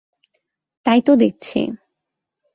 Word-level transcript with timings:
তাই 0.85 0.99
তো 1.01 1.11
দেখছি। 1.15 1.59